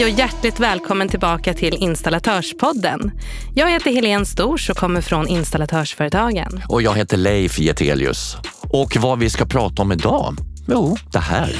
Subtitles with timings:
[0.00, 3.12] Hej och hjärtligt välkommen tillbaka till Installatörspodden.
[3.54, 6.62] Jag heter Helene Stors och kommer från Installatörsföretagen.
[6.68, 8.36] Och jag heter Leif Getelius.
[8.62, 10.36] Och vad vi ska prata om idag?
[10.68, 11.56] Jo, det här.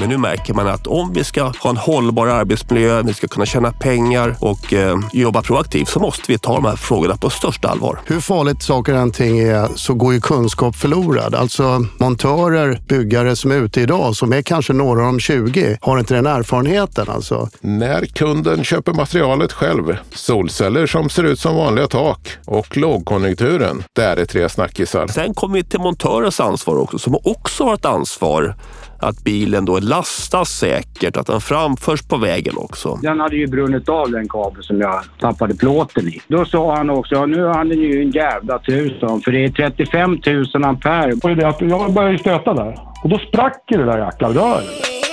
[0.00, 3.46] Men nu märker man att om vi ska ha en hållbar arbetsmiljö, vi ska kunna
[3.46, 7.68] tjäna pengar och eh, jobba proaktivt så måste vi ta de här frågorna på största
[7.68, 8.00] allvar.
[8.06, 11.34] Hur farligt saker och ting är så går ju kunskap förlorad.
[11.34, 16.14] Alltså montörer, byggare som är ute idag, som är kanske några om 20, har inte
[16.14, 17.06] den erfarenheten.
[17.08, 17.48] Alltså.
[17.60, 24.16] När kunden köper materialet själv, solceller som ser ut som vanliga tak och lågkonjunkturen, där
[24.16, 25.06] är tre snackisar.
[25.06, 28.54] Sen kommer vi till montörens ansvar också, som också har ett ansvar
[29.00, 32.98] att bilen då lastas säkert, att den framförs på vägen också.
[33.02, 36.20] Den hade ju brunnit av den kabel som jag tappade plåten i.
[36.28, 39.48] Då sa han också, ja, nu har den ju en jävla tusen för det är
[39.48, 40.20] 35
[40.54, 41.12] 000 ampere.
[41.22, 45.09] Och det att jag började stöta där och då sprack det där jäkla röret.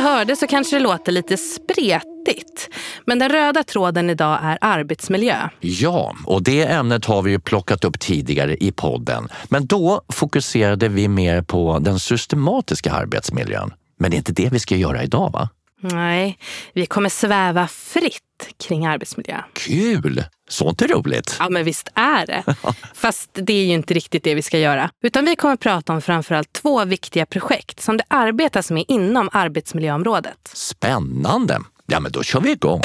[0.00, 2.68] Hörde så kanske det låter lite spretigt.
[3.06, 5.36] Men den röda tråden idag är arbetsmiljö.
[5.60, 9.28] Ja, och det ämnet har vi ju plockat upp tidigare i podden.
[9.48, 13.72] Men då fokuserade vi mer på den systematiska arbetsmiljön.
[13.98, 15.48] Men det är inte det vi ska göra idag, va?
[15.80, 16.38] Nej,
[16.72, 18.22] vi kommer sväva fritt
[18.60, 19.36] kring arbetsmiljö.
[19.52, 20.24] Kul!
[20.48, 21.36] Sånt är roligt.
[21.38, 22.44] Ja, men visst är det.
[22.94, 24.90] Fast det är ju inte riktigt det vi ska göra.
[25.04, 30.50] Utan vi kommer prata om framförallt två viktiga projekt som det arbetas med inom arbetsmiljöområdet.
[30.52, 31.60] Spännande!
[31.86, 32.80] Ja, men då kör vi igång.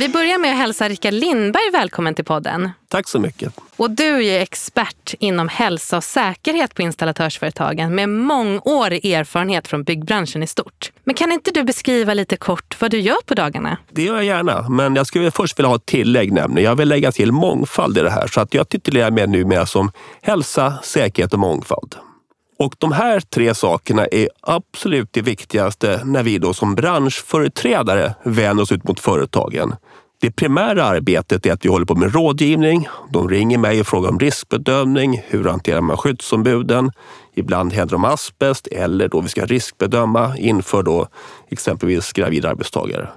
[0.00, 2.70] Vi börjar med att hälsa Rickard Lindberg välkommen till podden.
[2.88, 3.54] Tack så mycket.
[3.76, 10.42] Och du är expert inom hälsa och säkerhet på installatörsföretagen med mångårig erfarenhet från byggbranschen
[10.42, 10.92] i stort.
[11.04, 13.76] Men kan inte du beskriva lite kort vad du gör på dagarna?
[13.90, 16.70] Det gör jag gärna, men jag skulle först vilja ha ett tillägg nämligen.
[16.70, 19.92] Jag vill lägga till mångfald i det här, så att jag titulerar mig numera som
[20.22, 21.96] hälsa, säkerhet och mångfald.
[22.60, 28.62] Och de här tre sakerna är absolut det viktigaste när vi då som branschföreträdare vänder
[28.62, 29.74] oss ut mot företagen.
[30.20, 32.88] Det primära arbetet är att vi håller på med rådgivning.
[33.12, 35.22] De ringer mig och frågar om riskbedömning.
[35.26, 36.90] Hur hanterar man skyddsombuden?
[37.34, 41.08] Ibland händer det om asbest eller då vi ska riskbedöma inför då
[41.50, 43.08] exempelvis gravida arbetstagare.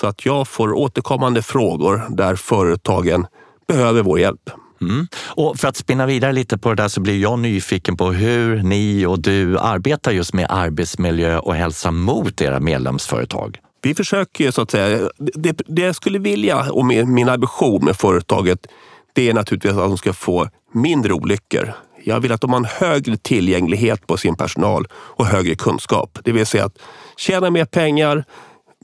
[0.00, 3.26] Så att jag får återkommande frågor där företagen
[3.68, 4.50] behöver vår hjälp.
[4.80, 5.06] Mm.
[5.26, 8.62] Och för att spinna vidare lite på det där så blir jag nyfiken på hur
[8.62, 13.58] ni och du arbetar just med arbetsmiljö och hälsa mot era medlemsföretag.
[13.82, 18.66] Vi försöker så att säga, det, det jag skulle vilja och min ambition med företaget
[19.12, 21.72] det är naturligtvis att de ska få mindre olyckor.
[22.04, 26.18] Jag vill att de har en högre tillgänglighet på sin personal och högre kunskap.
[26.24, 26.78] Det vill säga att
[27.16, 28.24] tjäna mer pengar,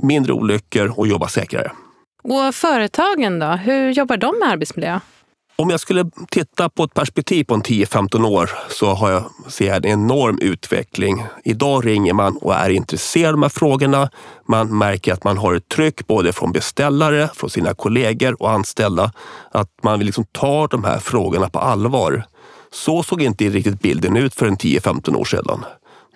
[0.02, 1.72] mindre olyckor och jobba säkrare.
[2.22, 3.46] Och företagen då?
[3.46, 5.00] Hur jobbar de med arbetsmiljö?
[5.56, 9.66] Om jag skulle titta på ett perspektiv på en 10-15 år så har jag, ser
[9.66, 11.24] jag en enorm utveckling.
[11.44, 14.10] Idag ringer man och är intresserad av de här frågorna.
[14.48, 19.12] Man märker att man har ett tryck både från beställare, från sina kollegor och anställda.
[19.50, 22.26] Att man vill liksom ta de här frågorna på allvar.
[22.72, 25.64] Så såg inte riktigt bilden ut för en 10-15 år sedan.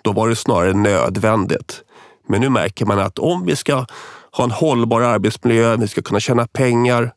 [0.01, 1.81] Då var det snarare nödvändigt.
[2.27, 3.85] Men nu märker man att om vi ska
[4.31, 7.13] ha en hållbar arbetsmiljö, vi ska kunna tjäna pengar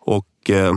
[0.00, 0.72] och eh,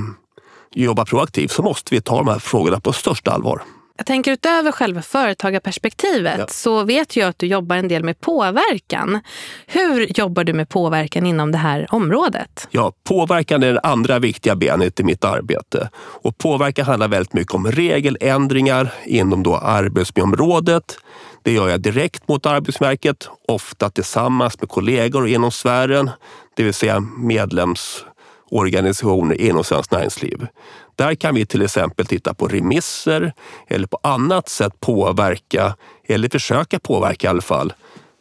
[0.74, 3.62] jobba proaktivt så måste vi ta de här frågorna på största allvar.
[3.98, 6.48] Jag tänker utöver själva företagarperspektivet ja.
[6.48, 9.20] så vet jag att du jobbar en del med påverkan.
[9.68, 12.68] Hur jobbar du med påverkan inom det här området?
[12.72, 15.90] Ja, påverkan är det andra viktiga benet i mitt arbete.
[15.96, 20.98] Och påverkan handlar väldigt mycket om regeländringar inom då arbetsmiljöområdet.
[21.44, 26.10] Det gör jag direkt mot Arbetsmiljöverket, ofta tillsammans med kollegor inom sfären,
[26.56, 28.06] det vill säga medlems
[28.52, 30.48] organisationer inom Svenskt Näringsliv.
[30.96, 33.34] Där kan vi till exempel titta på remisser
[33.68, 35.76] eller på annat sätt påverka,
[36.08, 37.74] eller försöka påverka i alla fall,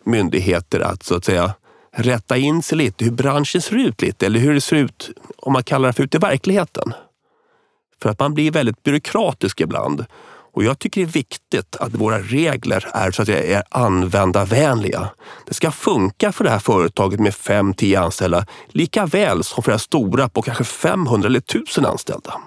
[0.05, 1.55] myndigheter att så att säga
[1.97, 5.53] rätta in sig lite hur branschen ser ut lite eller hur det ser ut om
[5.53, 6.93] man kallar det för ute i verkligheten.
[8.03, 10.05] För att man blir väldigt byråkratisk ibland
[10.57, 15.09] och jag tycker det är viktigt att våra regler är, så att säga, är användarvänliga.
[15.47, 19.75] Det ska funka för det här företaget med 5-10 anställda lika väl som för det
[19.75, 22.41] här stora på kanske 500 eller 1000 anställda.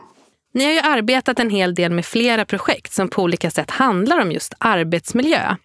[0.53, 4.21] Ni har ju arbetat en hel del med flera projekt som på olika sätt handlar
[4.21, 5.55] om just arbetsmiljö.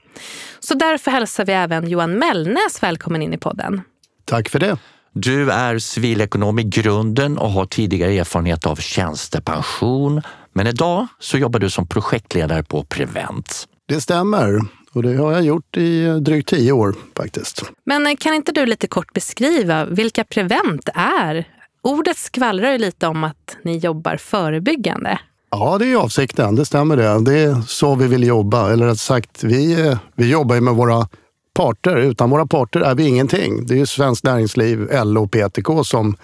[0.61, 3.83] Så därför hälsar vi även Johan Mellnäs välkommen in i podden.
[4.25, 4.79] Tack för det.
[5.13, 10.23] Du är civilekonom i grunden och har tidigare erfarenhet av tjänstepension.
[10.55, 13.65] Men idag så jobbar du som projektledare på Prevent.
[13.89, 14.61] Det stämmer.
[14.93, 17.63] Och det har jag gjort i drygt tio år faktiskt.
[17.85, 21.49] Men kan inte du lite kort beskriva vilka Prevent är?
[21.83, 25.19] Ordet skvallrar ju lite om att ni jobbar förebyggande.
[25.51, 26.57] Ja, det är avsikten.
[26.57, 27.25] Det stämmer det.
[27.25, 28.73] Det är så vi vill jobba.
[28.73, 31.09] Eller rätt sagt, vi, eh, vi jobbar ju med våra
[31.55, 31.97] parter.
[31.97, 33.67] Utan våra parter är vi ingenting.
[33.67, 36.17] Det är ju Svenskt Näringsliv, LO och PTK som,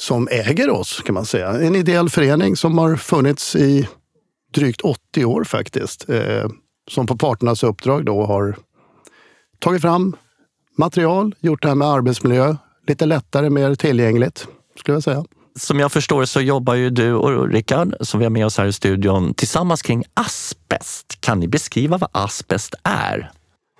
[0.00, 1.48] som äger oss kan man säga.
[1.48, 3.88] En ideell förening som har funnits i
[4.54, 6.08] drygt 80 år faktiskt.
[6.08, 6.48] Eh,
[6.90, 8.56] som på parternas uppdrag då har
[9.58, 10.16] tagit fram
[10.78, 12.56] material, gjort det här med arbetsmiljö
[12.86, 14.46] lite lättare, mer tillgängligt
[14.78, 15.24] skulle jag säga.
[15.58, 18.66] Som jag förstår så jobbar ju du och Rickard, som vi har med oss här
[18.66, 21.20] i studion, tillsammans kring asbest.
[21.20, 23.30] Kan ni beskriva vad asbest är?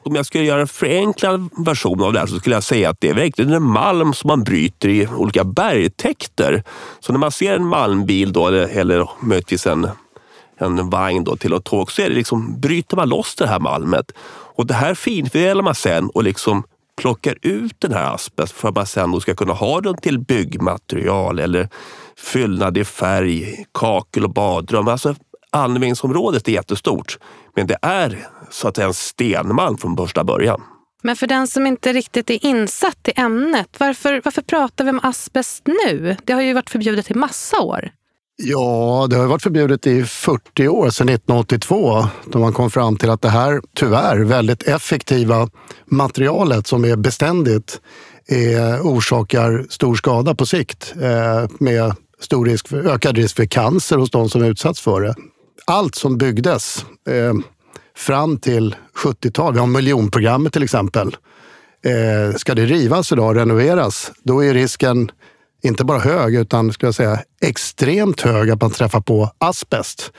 [0.03, 3.01] Om jag skulle göra en förenklad version av det här så skulle jag säga att
[3.01, 6.65] det är verkligen en malm som man bryter i olika bergtäkter.
[7.01, 9.89] Så när man ser en malmbil då, eller, eller möjligtvis en,
[10.59, 13.61] en vagn då, till ett tåg så är det liksom, bryter man loss det här
[13.61, 14.13] malmet.
[14.57, 16.65] Och det här finfördelar man sen och liksom
[16.97, 20.19] plockar ut den här asbest för att man sen då ska kunna ha den till
[20.19, 21.69] byggmaterial eller
[22.17, 24.89] fyllnad i färg, kakel och badrum.
[24.89, 25.15] Alltså
[25.51, 27.19] användningsområdet är jättestort.
[27.57, 30.61] Men det är så att säga en stenmalm från första början.
[31.03, 35.01] Men för den som inte riktigt är insatt i ämnet, varför, varför pratar vi om
[35.03, 36.17] asbest nu?
[36.25, 37.91] Det har ju varit förbjudet i massa år.
[38.43, 43.11] Ja, det har varit förbjudet i 40 år, sedan 1982, då man kom fram till
[43.11, 45.49] att det här tyvärr väldigt effektiva
[45.87, 47.81] materialet som är beständigt
[48.27, 53.97] är, orsakar stor skada på sikt eh, med stor risk för, ökad risk för cancer
[53.97, 55.15] hos de som utsatts för det.
[55.67, 57.35] Allt som byggdes eh,
[58.01, 61.17] fram till 70-talet, vi har miljonprogrammet till exempel,
[61.85, 65.11] eh, ska det rivas idag och renoveras, då är risken
[65.63, 70.13] inte bara hög, utan ska jag säga, extremt hög att man träffar på asbest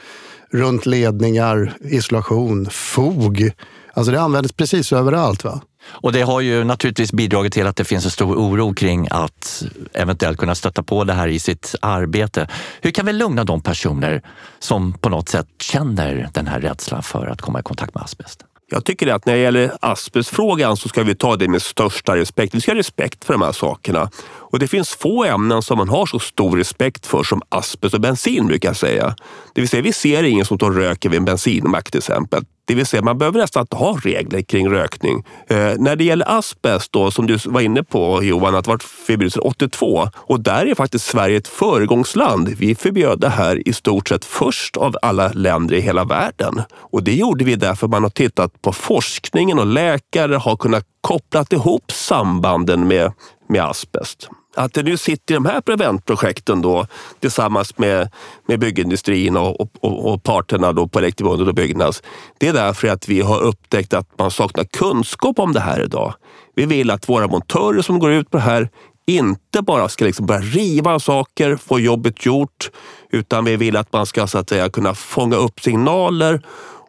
[0.52, 3.52] runt ledningar, isolation, fog.
[3.94, 5.44] Alltså det används precis överallt.
[5.44, 5.62] Va?
[5.84, 9.64] Och det har ju naturligtvis bidragit till att det finns en stor oro kring att
[9.94, 12.48] eventuellt kunna stötta på det här i sitt arbete.
[12.82, 14.22] Hur kan vi lugna de personer
[14.60, 18.46] som på något sätt känner den här rädslan för att komma i kontakt med asbest?
[18.74, 22.56] Jag tycker att när det gäller asbestfrågan så ska vi ta det med största respekt.
[22.56, 24.10] Vi ska ha respekt för de här sakerna.
[24.24, 28.02] Och det finns få ämnen som man har så stor respekt för som asbest och
[28.02, 29.16] bensin brukar jag säga.
[29.54, 32.44] Det vill säga, vi ser ingen som står och röker vid en bensinmack till exempel.
[32.72, 35.26] Det vill säga, man behöver nästan inte ha regler kring rökning.
[35.48, 38.78] Eh, när det gäller asbest, då, som du var inne på Johan, att det var
[38.78, 42.50] förbjudet 82 och där är faktiskt Sverige ett föregångsland.
[42.50, 46.62] Vi förbjöd det här i stort sett först av alla länder i hela världen.
[46.74, 51.46] Och det gjorde vi därför man har tittat på forskningen och läkare har kunnat koppla
[51.50, 53.14] ihop sambanden med,
[53.50, 56.88] med asbest att det nu sitter i de här preventprojekten då,
[57.20, 58.10] tillsammans med,
[58.48, 62.04] med byggindustrin och, och, och parterna då på Elektribundet och Byggnads.
[62.38, 66.14] Det är därför att vi har upptäckt att man saknar kunskap om det här idag.
[66.56, 68.70] Vi vill att våra montörer som går ut på det här
[69.06, 72.72] inte bara ska liksom börja riva saker, få jobbet gjort,
[73.12, 76.42] utan vi vill att man ska så att säga, kunna fånga upp signaler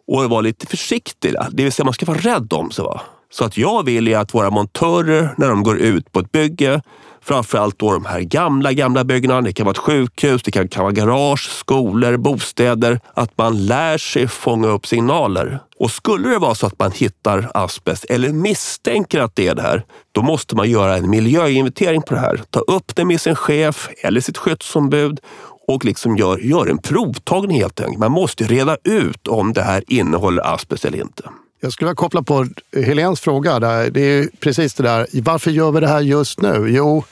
[0.07, 1.33] och vara lite försiktig.
[1.51, 2.85] Det vill säga man ska vara rädd om sig.
[2.85, 3.01] Va?
[3.29, 6.81] Så att jag vill ju att våra montörer, när de går ut på ett bygge,
[7.23, 9.47] framförallt då de här gamla, gamla byggnaderna.
[9.47, 12.99] Det kan vara ett sjukhus, det kan, kan vara garage, skolor, bostäder.
[13.13, 15.59] Att man lär sig fånga upp signaler.
[15.79, 19.61] Och skulle det vara så att man hittar asbest eller misstänker att det är det
[19.61, 22.41] här, då måste man göra en miljöinventering på det här.
[22.49, 25.19] Ta upp det med sin chef eller sitt skyddsombud
[25.67, 27.99] och liksom gör, gör en provtagning helt enkelt.
[27.99, 31.23] Man måste reda ut om det här innehåller asbest eller inte.
[31.63, 33.59] Jag skulle vilja koppla på Helens fråga.
[33.59, 33.89] Där.
[33.89, 36.65] Det är precis det där, varför gör vi det här just nu?
[36.69, 37.03] Jo,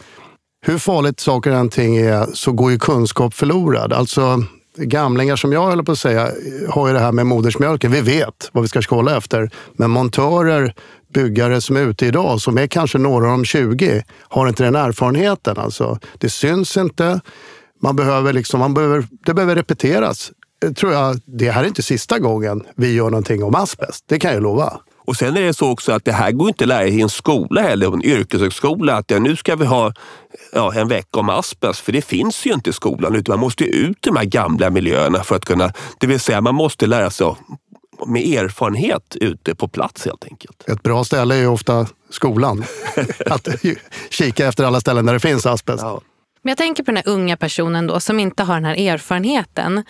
[0.61, 3.93] hur farligt saker och en ting är så går ju kunskap förlorad.
[3.93, 4.43] Alltså
[4.75, 6.31] gamlingar som jag håller på att säga
[6.69, 7.91] har ju det här med modersmjölken.
[7.91, 9.51] Vi vet vad vi ska kolla efter.
[9.73, 10.75] Men montörer,
[11.13, 14.75] byggare som är ute idag, som är kanske några av de 20, har inte den
[14.75, 15.57] erfarenheten.
[15.57, 17.21] Alltså, det syns inte.
[17.81, 20.31] Man behöver liksom, man behöver, det behöver repeteras
[20.65, 24.05] eh, tror jag, det här är inte sista gången vi gör någonting om asbest.
[24.07, 24.81] Det kan jag lova.
[25.11, 27.09] Och sen är det så också att det här går inte att lära i en
[27.09, 28.95] skola heller, en yrkeshögskola.
[28.95, 29.93] Att ja, nu ska vi ha
[30.53, 33.15] ja, en vecka om asbest, för det finns ju inte i skolan.
[33.15, 36.41] Utan man måste ut i de här gamla miljöerna för att kunna, det vill säga
[36.41, 37.35] man måste lära sig
[38.05, 40.69] med erfarenhet ute på plats helt enkelt.
[40.69, 42.63] Ett bra ställe är ju ofta skolan.
[43.25, 43.47] att
[44.09, 45.83] kika efter alla ställen där det finns asbest.
[45.83, 46.01] Ja.
[46.41, 49.83] Men jag tänker på den här unga personen då som inte har den här erfarenheten.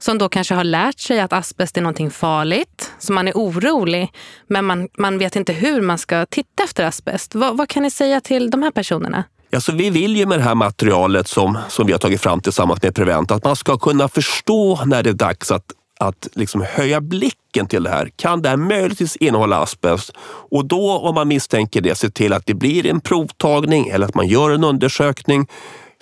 [0.00, 4.12] Som då kanske har lärt sig att asbest är någonting farligt, så man är orolig.
[4.46, 7.34] Men man, man vet inte hur man ska titta efter asbest.
[7.34, 9.24] Vad, vad kan ni säga till de här personerna?
[9.52, 12.82] Alltså, vi vill ju med det här materialet som, som vi har tagit fram tillsammans
[12.82, 15.64] med Prevent att man ska kunna förstå när det är dags att
[16.00, 18.10] att liksom höja blicken till det här.
[18.16, 20.12] Kan det här möjligtvis innehålla asbest?
[20.50, 24.14] Och då, om man misstänker det, se till att det blir en provtagning eller att
[24.14, 25.46] man gör en undersökning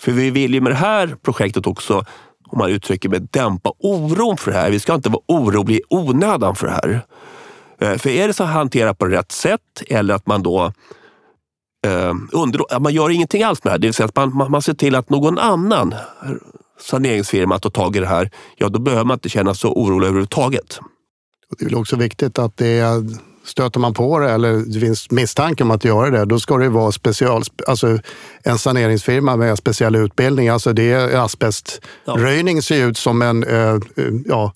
[0.00, 2.04] för vi vill ju med det här projektet också
[2.48, 4.70] om man uttrycker mig, dämpa oron för det här.
[4.70, 7.00] Vi ska inte vara oroliga i onödan för det här.
[7.80, 10.72] Eh, för är det så att hantera på rätt sätt eller att man då
[11.86, 14.50] eh, under, man gör ingenting alls med det här, det vill säga att man, man,
[14.50, 15.94] man ser till att någon annan
[16.80, 20.06] saneringsfirma tar tag i det här, ja då behöver man inte känna sig så orolig
[20.06, 20.80] överhuvudtaget.
[21.58, 23.04] Det är väl också viktigt att det är,
[23.48, 26.68] stöter man på det eller det finns misstanke om att göra det, då ska det
[26.68, 27.98] vara special, alltså
[28.42, 30.48] en saneringsfirma med speciell utbildning.
[30.48, 33.78] Alltså det är asbeströjning ser ut som en eh, eh,
[34.26, 34.52] ja,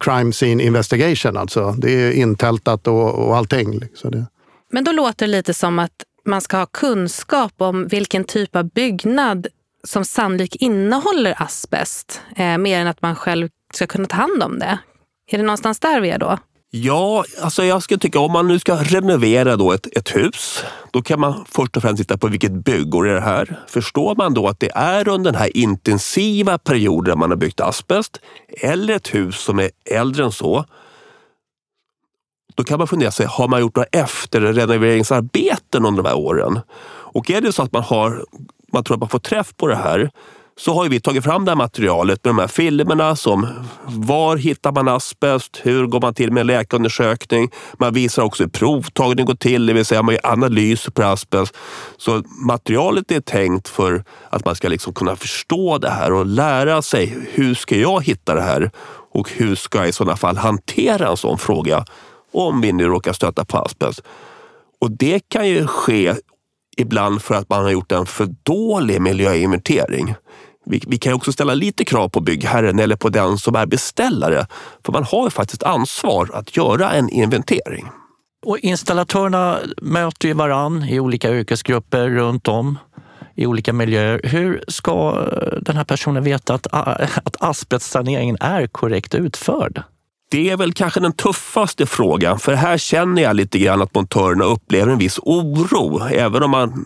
[0.00, 1.36] crime scene investigation.
[1.36, 1.74] Alltså.
[1.78, 3.78] Det är intältat och, och allting.
[3.78, 3.96] Liksom.
[3.96, 4.26] Så det.
[4.72, 5.92] Men då låter det lite som att
[6.24, 9.46] man ska ha kunskap om vilken typ av byggnad
[9.84, 14.58] som sannolikt innehåller asbest, eh, mer än att man själv ska kunna ta hand om
[14.58, 14.78] det.
[15.30, 16.38] Är det någonstans där vi är då?
[16.70, 21.02] Ja, alltså jag skulle tycka om man nu ska renovera då ett, ett hus, då
[21.02, 23.60] kan man först och främst titta på vilket byggår är det här.
[23.66, 28.20] Förstår man då att det är under den här intensiva perioden man har byggt asbest
[28.60, 30.64] eller ett hus som är äldre än så,
[32.54, 36.60] då kan man fundera sig, har man gjort några efterrenoveringsarbeten under de här åren?
[36.90, 38.24] Och är det så att man, har,
[38.72, 40.10] man tror att man får träff på det här,
[40.58, 43.46] så har vi tagit fram det här materialet med de här filmerna som
[43.84, 45.60] var hittar man asbest?
[45.62, 47.50] Hur går man till med en läkarundersökning?
[47.78, 51.56] Man visar också hur provtagning går till, det vill säga man gör analyser på asbest.
[51.96, 56.82] Så materialet är tänkt för att man ska liksom kunna förstå det här och lära
[56.82, 58.70] sig hur ska jag hitta det här
[59.12, 61.84] och hur ska jag i sådana fall hantera en sån fråga
[62.32, 64.00] om vi nu råkar stöta på asbest.
[64.80, 66.14] Och det kan ju ske
[66.76, 70.14] ibland för att man har gjort en för dålig miljöinventering.
[70.68, 74.46] Vi, vi kan också ställa lite krav på byggherren eller på den som är beställare.
[74.84, 77.86] För man har ju faktiskt ansvar att göra en inventering.
[78.46, 82.78] Och installatörerna möter ju varann i olika yrkesgrupper runt om
[83.34, 84.20] i olika miljöer.
[84.24, 85.24] Hur ska
[85.60, 86.66] den här personen veta att,
[87.24, 89.82] att asbestsaneringen är korrekt utförd?
[90.30, 94.44] Det är väl kanske den tuffaste frågan, för här känner jag lite grann att montörerna
[94.44, 96.08] upplever en viss oro.
[96.08, 96.84] Även om man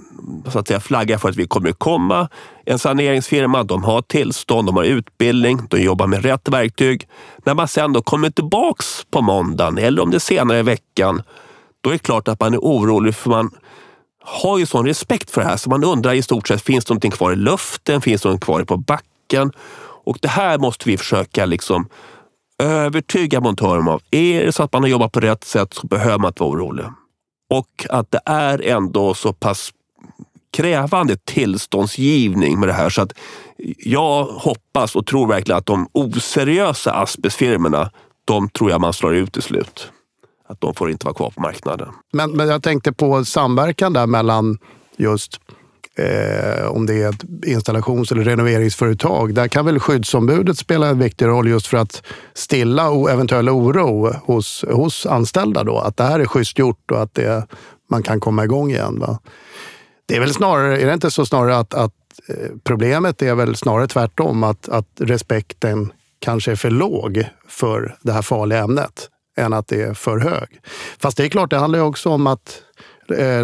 [0.53, 2.29] så att säga, flaggar för att vi kommer komma.
[2.67, 7.09] En saneringsfirma, de har tillstånd, de har utbildning, de jobbar med rätt verktyg.
[7.45, 11.23] När man sen då kommer tillbaks på måndagen eller om det är senare i veckan,
[11.81, 13.51] då är det klart att man är orolig för man
[14.25, 16.91] har ju sån respekt för det här så man undrar i stort sett, finns det
[16.91, 18.01] någonting kvar i luften?
[18.01, 19.53] Finns det någonting kvar på backen?
[20.05, 21.89] Och det här måste vi försöka liksom
[22.63, 24.01] övertyga montören om.
[24.11, 26.53] Är det så att man har jobbat på rätt sätt så behöver man inte vara
[26.53, 26.87] orolig.
[27.51, 29.73] Och att det är ändå så pass
[30.53, 32.91] krävande tillståndsgivning med det här.
[32.91, 33.13] Så att
[33.79, 37.91] jag hoppas och tror verkligen att de oseriösa asbestfirmorna,
[38.25, 39.93] de tror jag man slår ut till slut.
[40.49, 41.89] Att de får inte vara kvar på marknaden.
[42.13, 44.59] Men, men jag tänkte på samverkan där mellan
[44.97, 45.41] just
[45.97, 49.35] eh, om det är ett installations eller renoveringsföretag.
[49.35, 52.03] Där kan väl skyddsombudet spela en viktig roll just för att
[52.35, 55.65] stilla eventuell oro hos, hos anställda.
[55.65, 57.47] Då, att det här är schysst gjort och att det,
[57.91, 58.99] man kan komma igång igen.
[58.99, 59.19] Va?
[60.07, 61.93] Det är väl snarare, är det inte så snarare att, att
[62.29, 68.13] eh, problemet är väl snarare tvärtom, att, att respekten kanske är för låg för det
[68.13, 70.61] här farliga ämnet än att det är för hög.
[70.99, 72.63] Fast det är klart, det handlar ju också om att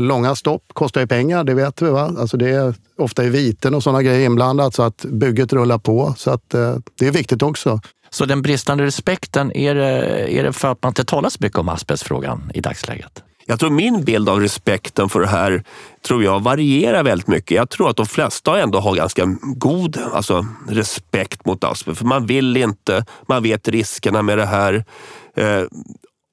[0.00, 1.90] långa stopp kostar ju pengar, det vet vi.
[1.90, 2.14] Va?
[2.18, 6.14] Alltså det är ofta i viten och sådana grejer inblandat så att bygget rullar på.
[6.16, 7.80] Så att, eh, det är viktigt också.
[8.10, 10.02] Så den bristande respekten, är det,
[10.38, 13.22] är det för att man inte talar så mycket om asbestfrågan i dagsläget?
[13.50, 15.62] Jag tror min bild av respekten för det här
[16.06, 17.56] tror jag varierar väldigt mycket.
[17.56, 21.98] Jag tror att de flesta ändå har ganska god alltså, respekt mot asbest.
[21.98, 24.84] För man vill inte, man vet riskerna med det här.
[25.36, 25.62] Eh,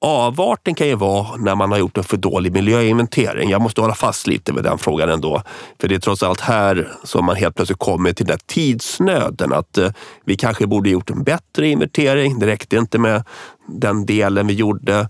[0.06, 3.50] Avarten kan ju vara när man har gjort en för dålig miljöinventering.
[3.50, 5.42] Jag måste hålla fast lite vid den frågan ändå.
[5.80, 9.52] För det är trots allt här som man helt plötsligt kommer till den där tidsnöden.
[9.52, 9.90] Att eh,
[10.24, 12.38] vi kanske borde gjort en bättre inventering.
[12.38, 13.24] Det räckte inte med
[13.68, 15.08] den delen vi gjorde.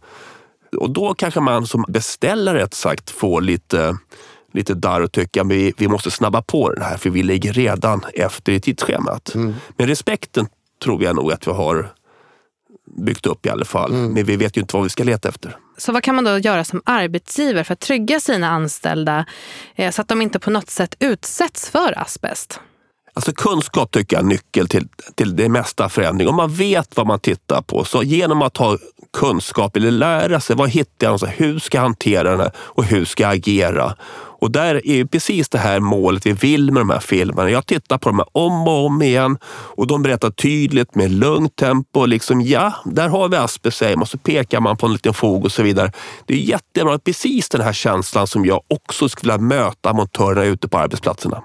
[0.77, 3.97] Och då kanske man som beställare rätt sagt får lite,
[4.53, 7.53] lite darr och tycka att vi, vi måste snabba på det här för vi ligger
[7.53, 9.35] redan efter i tidsschemat.
[9.35, 9.55] Mm.
[9.77, 10.47] Men respekten
[10.85, 11.93] tror jag nog att vi har
[12.97, 13.91] byggt upp i alla fall.
[13.91, 14.13] Mm.
[14.13, 15.57] Men vi vet ju inte vad vi ska leta efter.
[15.79, 19.27] Så vad kan man då göra som arbetsgivare för att trygga sina anställda
[19.75, 22.61] eh, så att de inte på något sätt utsätts för asbest?
[23.15, 26.29] Alltså kunskap tycker jag är nyckel till, till det mesta förändring.
[26.29, 28.79] Om man vet vad man tittar på, så genom att ha
[29.13, 33.05] kunskap eller lära sig, vad hittar jag, hur ska jag hantera den här och hur
[33.05, 33.95] ska jag agera?
[34.39, 37.51] Och där är precis det här målet vi vill med de här filmerna.
[37.51, 42.07] Jag tittar på dem om och om igen och de berättar tydligt med lugnt tempo.
[42.07, 45.53] Liksom, ja, där har vi asbest, och så pekar man på en liten fog och
[45.53, 45.93] så vidare.
[46.27, 50.69] Det är jättebra, precis den här känslan som jag också skulle vilja möta montörerna ute
[50.69, 51.43] på arbetsplatserna.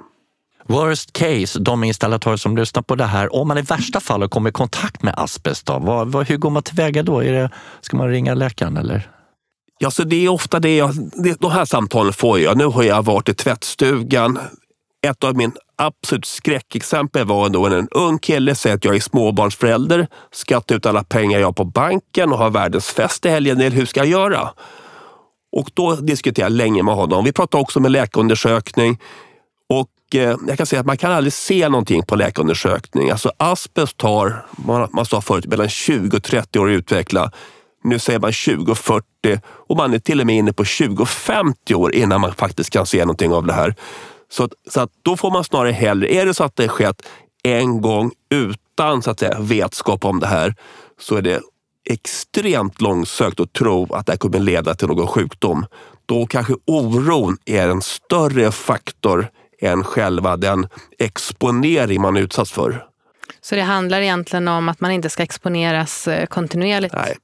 [0.72, 4.50] Worst case, de installatörer som lyssnar på det här, om man i värsta fall kommer
[4.50, 7.24] i kontakt med asbest, då, vad, vad, hur går man tillväga då?
[7.24, 7.50] Är det,
[7.82, 9.10] ska man ringa läkaren eller?
[9.78, 10.92] Ja, så det är ofta det jag,
[11.24, 12.58] det, de här samtalen får jag.
[12.58, 14.40] Nu har jag varit i tvättstugan.
[15.08, 19.00] Ett av min absolut skräckexempel var då när en ung kille säger att jag är
[19.00, 23.60] småbarnsförälder, skattar ut alla pengar jag har på banken och har världens fest i helgen.
[23.60, 24.50] Hur ska jag göra?
[25.52, 27.26] Och då diskuterar jag länge med honom.
[27.26, 29.00] Vi pratar också om en läkarundersökning.
[30.16, 33.10] Eh, jag kan säga att man kan aldrig se någonting på läkarundersökning.
[33.10, 37.32] Alltså asbest tar, man, man sa förut, mellan 20 och 30 år att utveckla.
[37.84, 39.06] Nu säger man 20 och 40
[39.46, 42.70] och man är till och med inne på 20 och 50 år innan man faktiskt
[42.70, 43.76] kan se någonting av det här.
[44.32, 47.02] Så, så att då får man snarare hellre, är det så att det skett
[47.44, 50.56] en gång utan så att säga, vetskap om det här
[51.00, 51.42] så är det
[51.90, 55.66] extremt långsökt att tro att det här kommer leda till någon sjukdom.
[56.06, 59.28] Då kanske oron är en större faktor
[59.62, 60.68] än själva den
[61.00, 62.86] exponering man utsatts för.
[63.42, 66.94] Så det handlar egentligen om att man inte ska exponeras eh, kontinuerligt?
[66.94, 67.18] Nej.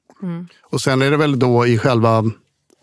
[0.62, 2.24] Och sen är det väl då i själva,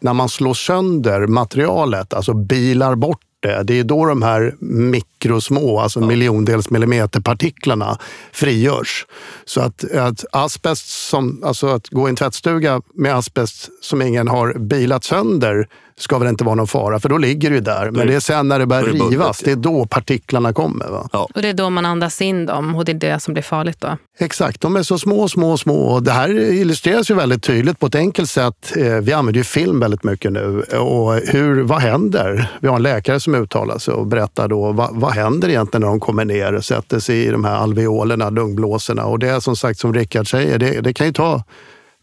[0.01, 5.79] när man slår sönder materialet, alltså bilar bort det, det är då de här mikrosmå,
[5.79, 7.99] alltså miljondels millimeterpartiklarna
[8.31, 9.05] frigörs.
[9.45, 14.27] Så att, att asbest, som, alltså att gå i en tvättstuga med asbest som ingen
[14.27, 15.67] har bilat sönder
[15.99, 17.91] ska väl inte vara någon fara, för då ligger det ju där.
[17.91, 20.87] Men det är sen när det börjar rivas, det är då partiklarna kommer.
[20.87, 21.09] Va?
[21.13, 21.27] Ja.
[21.35, 23.81] Och det är då man andas in dem och det är det som blir farligt
[23.81, 23.97] då?
[24.19, 25.75] Exakt, de är så små, små, små.
[25.75, 28.73] Och det här illustreras ju väldigt tydligt på ett enkelt sätt.
[28.77, 30.61] Eh, Vi använder ju film väldigt mycket nu.
[30.61, 32.51] Och hur, vad händer?
[32.61, 35.87] Vi har en läkare som uttalar sig och berättar då vad, vad händer egentligen när
[35.87, 39.05] de kommer ner och sätter sig i de här alveolerna, lungblåsorna.
[39.05, 41.43] Och det är som sagt som Rickard säger, det, det kan ju ta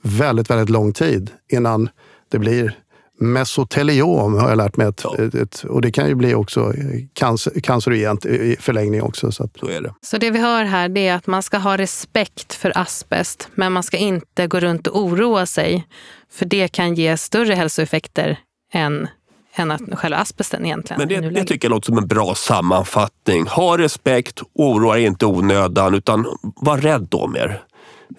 [0.03, 1.89] väldigt, väldigt lång tid innan
[2.31, 2.79] det blir
[3.21, 4.87] mesoteliom har jag lärt mig.
[4.87, 5.17] Ett, Ja.
[5.19, 6.73] ett, ett, och det kan ju bli också
[7.15, 9.33] cancer, cancerogent i förlängning också.
[9.33, 9.95] Så att, Så är det.
[10.01, 13.73] Så det vi hör här det är att man ska ha respekt för asbest men
[13.73, 15.87] man ska inte gå runt och oroa sig.
[16.33, 18.39] För det kan ge större hälsoeffekter
[18.73, 19.09] än,
[19.55, 20.99] än att själva asbesten egentligen.
[20.99, 23.47] Men det, det tycker jag låter som en bra sammanfattning.
[23.47, 27.63] Ha respekt, oroa er inte onödan, utan var rädd om er.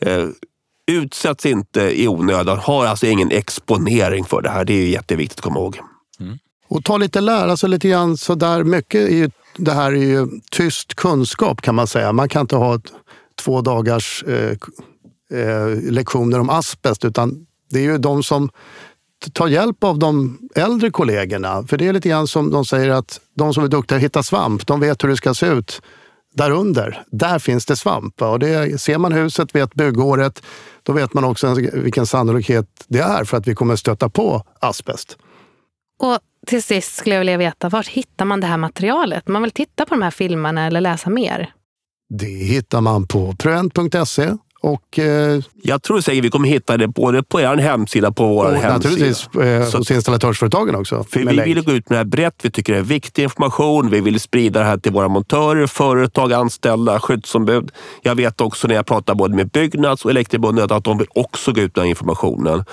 [0.01, 0.25] Eh,
[0.91, 2.57] utsätts inte i onödan.
[2.57, 4.65] Ha alltså ingen exponering för det här.
[4.65, 5.79] Det är jätteviktigt att komma ihåg.
[6.67, 8.63] Och ta lite lära sig lite grann sådär.
[8.63, 12.11] Mycket är ju, det här är ju tyst kunskap kan man säga.
[12.11, 12.93] Man kan inte ha ett,
[13.41, 14.57] två dagars eh,
[15.39, 18.49] eh, lektioner om asbest utan det är ju de som
[19.33, 21.63] tar hjälp av de äldre kollegorna.
[21.67, 24.23] För det är lite grann som de säger att de som är duktiga att hitta
[24.23, 25.81] svamp, de vet hur det ska se ut
[26.33, 27.03] där under.
[27.11, 28.21] Där finns det svamp.
[28.21, 28.29] va?
[28.29, 30.43] Och det, ser man huset, vet byggåret,
[30.83, 35.17] då vet man också vilken sannolikhet det är för att vi kommer stöta på asbest.
[35.99, 39.27] Och till sist skulle jag vilja veta, var hittar man det här materialet?
[39.27, 41.53] Man vill titta på de här filmerna eller läsa mer?
[42.09, 44.31] Det hittar man på prevent.se
[44.63, 48.45] och, eh, Jag tror säkert vi kommer hitta det både på er hemsida på vår
[48.45, 48.73] och hemsida.
[48.73, 51.03] naturligtvis eh, Så- hos installatörsföretagen också.
[51.09, 51.47] För vi länk.
[51.47, 52.35] vill gå ut med det här brett.
[52.41, 53.89] Vi tycker det är viktig information.
[53.89, 57.71] Vi vill sprida det här till våra montörer, företag, anställda, skyddsombud.
[58.01, 61.51] Jag vet också när jag pratar både med Byggnads och Elektribundet att de vill också
[61.51, 62.63] gå ut med den informationen.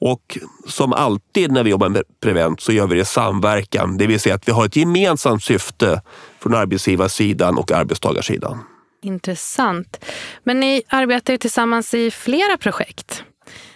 [0.00, 0.38] Och
[0.68, 3.96] som alltid när vi jobbar med Prevent så gör vi det i samverkan.
[3.96, 6.02] Det vill säga att vi har ett gemensamt syfte
[6.42, 8.58] från arbetsgivarsidan och arbetstagarsidan.
[9.02, 10.04] Intressant.
[10.44, 13.24] Men ni arbetar ju tillsammans i flera projekt.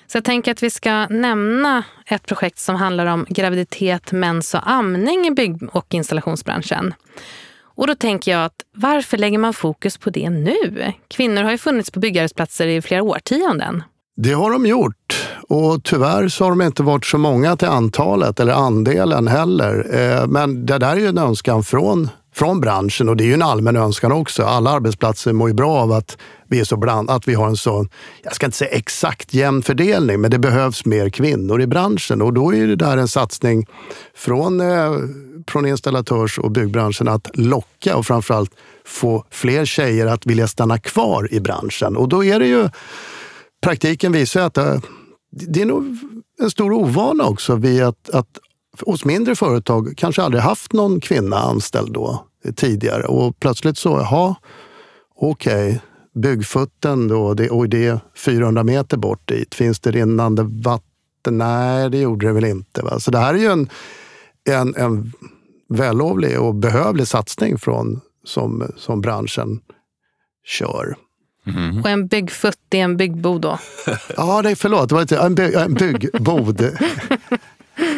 [0.07, 4.71] Så jag tänker att vi ska nämna ett projekt som handlar om graviditet, mens och
[4.71, 6.95] amning i bygg och installationsbranschen.
[7.77, 10.93] Och då tänker jag att varför lägger man fokus på det nu?
[11.09, 13.83] Kvinnor har ju funnits på byggarbetsplatser i flera årtionden.
[14.17, 18.41] Det har de gjort och tyvärr så har de inte varit så många till antalet
[18.41, 19.87] eller andelen heller.
[19.95, 23.35] Eh, men det där är ju en önskan från, från branschen och det är ju
[23.35, 24.43] en allmän önskan också.
[24.43, 26.19] Alla arbetsplatser mår ju bra av att
[26.49, 27.89] vi är så bland, att vi har en sån,
[28.23, 32.33] jag ska inte säga exakt jämn fördelning, men det behövs mer kvinnor i branschen och
[32.33, 33.67] då är ju det där en satsning
[34.15, 34.93] från, eh,
[35.49, 38.51] från installatörs och byggbranschen att locka och framförallt
[38.85, 41.97] få fler tjejer att vilja stanna kvar i branschen.
[41.97, 42.69] Och då är det ju
[43.63, 44.81] praktiken visar att det,
[45.31, 45.99] det är nog
[46.41, 48.39] en stor ovana också vid att, att
[48.81, 54.35] hos mindre företag kanske aldrig haft någon kvinna anställd då tidigare och plötsligt så, jaha,
[55.17, 55.81] okej,
[56.15, 59.55] byggfutten då, det, och det är 400 meter bort dit.
[59.55, 61.39] Finns det rinnande vatten?
[61.39, 62.83] Nej, det gjorde det väl inte.
[62.83, 63.01] Va?
[63.01, 63.69] Så det här är ju en,
[64.49, 65.13] en, en
[65.69, 69.61] vällovlig och behövlig satsning från, som, som branschen
[70.47, 70.97] kör.
[71.83, 73.59] Och en byggfutt är en byggbod då.
[74.17, 74.89] Ja, det, förlåt.
[74.89, 76.61] Det var inte, en, by, en byggbod.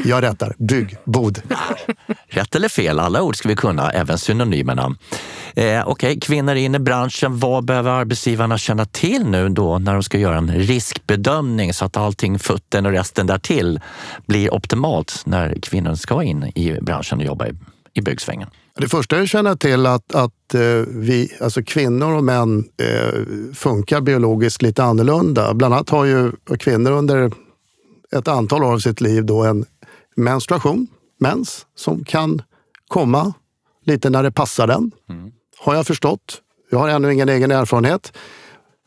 [0.05, 1.43] Jag rättar, byggbod.
[2.29, 4.97] Rätt eller fel, alla ord ska vi kunna, även synonymerna.
[5.55, 6.21] Eh, Okej, okay.
[6.21, 7.39] kvinnor in i branschen.
[7.39, 11.97] Vad behöver arbetsgivarna känna till nu då när de ska göra en riskbedömning så att
[11.97, 13.81] allting, futten och resten därtill
[14.27, 17.53] blir optimalt när kvinnor ska in i branschen och jobba i,
[17.95, 18.49] i byggsvängen?
[18.79, 23.21] Det första är att känna till att, att eh, vi, alltså kvinnor och män eh,
[23.55, 25.55] funkar biologiskt lite annorlunda.
[25.55, 27.31] Bland annat har ju kvinnor under
[28.13, 29.65] ett antal år av sitt liv då en
[30.17, 30.87] menstruation,
[31.21, 32.43] mens, som kan
[32.89, 33.35] komma
[33.85, 34.91] lite när det passar den.
[35.09, 35.31] Mm.
[35.59, 36.43] Har jag förstått.
[36.71, 38.13] Jag har ännu ingen egen erfarenhet.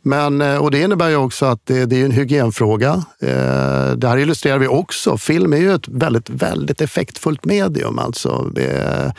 [0.04, 3.04] Men, eh, och det innebär ju också att det, det är en hygienfråga.
[3.22, 5.18] Eh, det här illustrerar vi också.
[5.18, 8.00] Film är ju ett väldigt, väldigt effektfullt medium.
[8.00, 8.52] Alltså.
[8.56, 9.14] Det,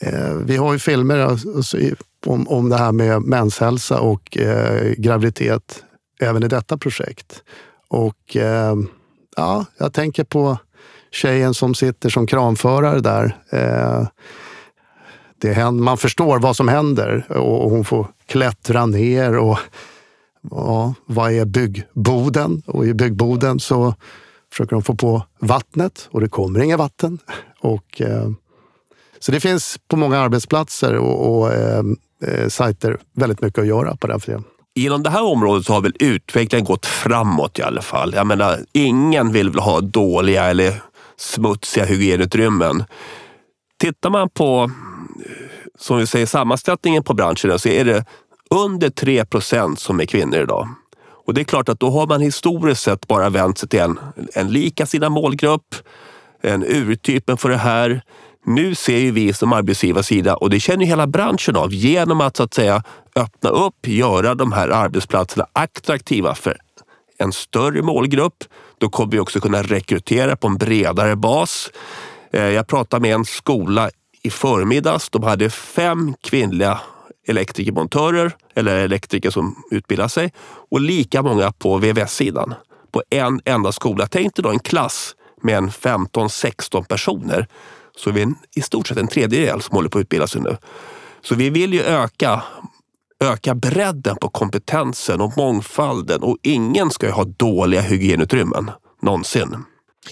[0.00, 1.78] eh, vi har ju filmer alltså,
[2.26, 5.84] om, om det här med menshälsa och eh, graviditet
[6.20, 7.42] även i detta projekt.
[7.88, 8.36] Och
[9.36, 10.58] ja, jag tänker på
[11.10, 13.36] tjejen som sitter som kranförare där.
[13.50, 14.06] Eh,
[15.38, 19.36] det händer, man förstår vad som händer och hon får klättra ner.
[19.36, 19.58] och
[20.50, 22.62] ja, Vad är byggboden?
[22.66, 23.94] Och i byggboden så
[24.52, 27.18] försöker de få på vattnet och det kommer inget vatten.
[27.60, 28.30] Och, eh,
[29.18, 31.82] så det finns på många arbetsplatser och, och eh,
[32.22, 34.44] eh sajter väldigt mycket att göra på den friden.
[34.76, 38.14] Inom det här området så har väl utvecklingen gått framåt i alla fall.
[38.14, 40.82] Jag menar, ingen vill väl ha dåliga eller
[41.16, 42.84] smutsiga hygienutrymmen.
[43.80, 44.70] Tittar man på
[45.78, 48.04] som vi säger, sammansättningen på branschen så är det
[48.50, 50.68] under 3 procent som är kvinnor idag.
[51.26, 53.98] Och det är klart att då har man historiskt sett bara vänt sig till en,
[54.34, 55.74] en likasinnad målgrupp,
[56.42, 58.02] en urtypen för det här.
[58.44, 62.42] Nu ser ju vi som arbetsgivarsida, och det känner hela branschen av, genom att så
[62.42, 62.82] att säga
[63.16, 66.56] öppna upp, göra de här arbetsplatserna attraktiva för
[67.18, 68.44] en större målgrupp.
[68.78, 71.70] Då kommer vi också kunna rekrytera på en bredare bas.
[72.32, 73.90] Eh, jag pratade med en skola
[74.22, 75.08] i förmiddags.
[75.08, 76.80] De hade fem kvinnliga
[77.28, 80.32] elektrikermontörer eller elektriker som utbildar sig
[80.70, 82.54] och lika många på VVS-sidan
[82.92, 84.06] på en enda skola.
[84.06, 87.46] Tänk dig då en klass med en 15-16 personer.
[87.96, 90.56] Så vi är i stort sett en tredjedel som håller på att utbilda sig nu.
[91.22, 92.42] Så vi vill ju öka,
[93.24, 98.70] öka bredden på kompetensen och mångfalden och ingen ska ju ha dåliga hygienutrymmen
[99.02, 99.56] någonsin.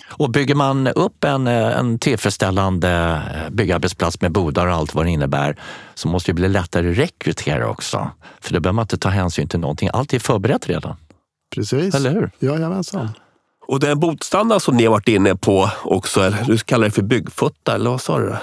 [0.04, 5.06] Och bygger man upp en, eh, en tillfredsställande eh, byggarbetsplats med bodar och allt vad
[5.06, 5.56] det innebär
[5.94, 8.10] så måste det bli lättare att rekrytera också.
[8.40, 9.90] För då behöver man inte ta hänsyn till någonting.
[9.92, 10.96] Allt är förberett redan.
[11.54, 11.94] Precis.
[11.94, 12.30] Eller hur?
[12.38, 13.08] Jajamensan.
[13.66, 17.02] Och den botstandard som ni har varit inne på också, eller du kallar det för
[17.02, 18.36] byggfutta, eller vad sa du?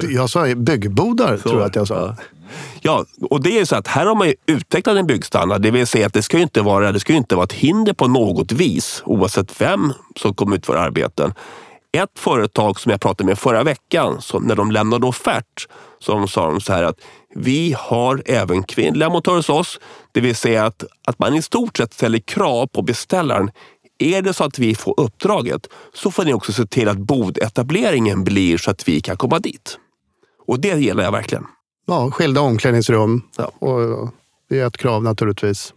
[0.14, 1.94] Jag sa byggbodar, så, tror jag att jag sa.
[1.94, 2.14] Ja.
[2.80, 5.60] Ja, och det är så att här har man ju utvecklat en byggstandard.
[5.60, 7.92] Det vill säga att det ska ju inte vara, det ska inte vara ett hinder
[7.92, 11.34] på något vis oavsett vem som kommer utföra arbeten.
[11.92, 16.46] Ett företag som jag pratade med förra veckan, så när de lämnade offert, så sa
[16.46, 17.00] de så här att
[17.34, 19.80] vi har även kvinnliga montörer hos oss.
[20.12, 23.50] Det vill säga att, att man i stort sett ställer krav på beställaren.
[23.98, 28.24] Är det så att vi får uppdraget så får ni också se till att bodetableringen
[28.24, 29.78] blir så att vi kan komma dit.
[30.46, 31.46] Och det gillar jag verkligen
[31.86, 33.22] ja, skilda omklädningsrum.
[33.36, 33.44] Ja.
[33.44, 34.10] Och
[34.48, 35.74] det är ett krav naturligtvis.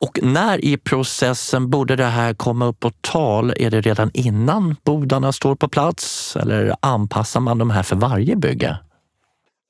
[0.00, 3.54] Och när i processen borde det här komma upp på tal?
[3.56, 8.36] Är det redan innan bodarna står på plats eller anpassar man de här för varje
[8.36, 8.78] bygge?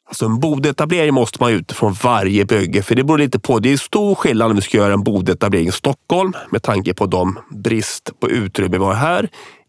[0.09, 3.59] Alltså en bodetablering måste man utifrån varje bygge, för det beror lite på.
[3.59, 7.07] Det är stor skillnad om vi ska göra en bodetablering i Stockholm med tanke på
[7.07, 9.29] de brist på utrymme vi har här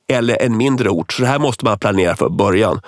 [0.10, 1.14] eller en mindre ort.
[1.14, 2.82] Så det här måste man planera för början.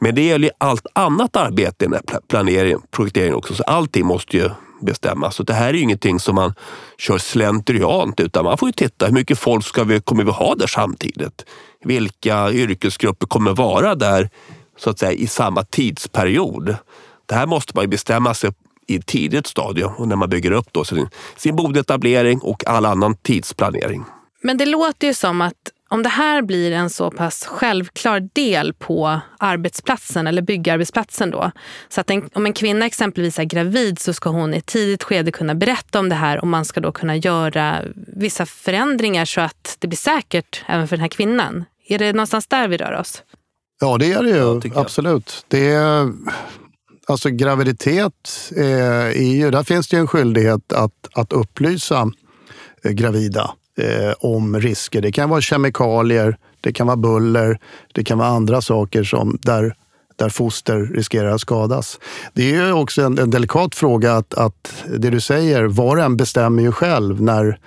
[0.00, 3.54] Men det gäller allt annat arbete med planering, projektering också.
[3.54, 5.34] Så allting måste ju bestämmas.
[5.34, 6.54] Så det här är ju ingenting som man
[6.98, 10.54] kör slentriant utan man får ju titta hur mycket folk ska vi, kommer vi ha
[10.54, 11.44] där samtidigt?
[11.84, 14.30] Vilka yrkesgrupper kommer vara där
[14.78, 16.76] så att säga i samma tidsperiod?
[17.26, 18.50] Det här måste man ju bestämma sig
[18.86, 22.86] i ett tidigt stadium och när man bygger upp då sin, sin bodetablering och all
[22.86, 24.04] annan tidsplanering.
[24.42, 25.54] Men det låter ju som att
[25.90, 31.50] om det här blir en så pass självklar del på arbetsplatsen eller byggarbetsplatsen då.
[31.88, 35.02] Så att en, om en kvinna exempelvis är gravid så ska hon i ett tidigt
[35.02, 37.82] skede kunna berätta om det här och man ska då kunna göra
[38.16, 41.64] vissa förändringar så att det blir säkert även för den här kvinnan.
[41.86, 43.22] Är det någonstans där vi rör oss?
[43.80, 44.60] Ja, det är det ju.
[44.74, 45.44] Absolut.
[45.48, 46.12] Det är,
[47.06, 52.10] alltså graviditet är ju, där finns det ju en skyldighet att, att upplysa
[52.84, 55.00] eh, gravida eh, om risker.
[55.00, 57.60] Det kan vara kemikalier, det kan vara buller,
[57.92, 59.74] det kan vara andra saker som där,
[60.16, 62.00] där foster riskerar att skadas.
[62.32, 66.16] Det är också en, en delikat fråga att, att det du säger, var och en
[66.16, 67.58] bestämmer ju själv när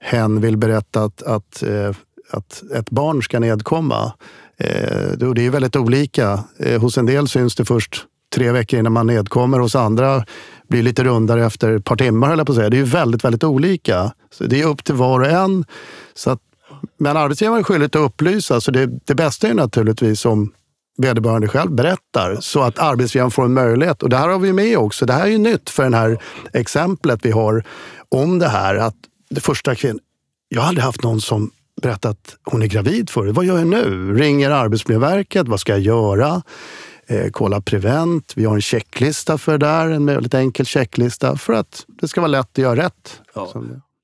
[0.00, 1.90] hen vill berätta att, att, eh,
[2.30, 4.12] att ett barn ska nedkomma.
[4.60, 6.44] Eh, det är väldigt olika.
[6.58, 9.58] Eh, hos en del syns det först tre veckor innan man nedkommer.
[9.58, 10.24] Hos andra
[10.68, 12.32] blir lite rundare efter ett par timmar.
[12.32, 12.70] Eller på att säga.
[12.70, 14.12] Det är ju väldigt, väldigt olika.
[14.30, 15.64] Så det är upp till var och en.
[16.14, 16.40] Så att,
[16.98, 18.60] men arbetsgivaren är skyldig att upplysa.
[18.60, 20.52] Så det, det bästa är naturligtvis om
[20.98, 24.02] vederbörande själv berättar så att arbetsgivaren får en möjlighet.
[24.02, 25.06] Och det här har vi med också.
[25.06, 27.64] Det här är ju nytt för det här exemplet vi har
[28.08, 28.74] om det här.
[28.74, 28.96] Att
[29.30, 30.00] det första kvinnan,
[30.48, 31.50] jag har aldrig haft någon som
[31.82, 33.34] berättat att hon är gravid förut.
[33.34, 34.14] Vad gör jag nu?
[34.14, 35.48] Ringer Arbetsmiljöverket?
[35.48, 36.42] Vad ska jag göra?
[37.06, 38.32] Eh, kolla Prevent.
[38.36, 39.90] Vi har en checklista för det där.
[39.90, 43.20] En väldigt enkel checklista för att det ska vara lätt att göra rätt.
[43.34, 43.52] Ja.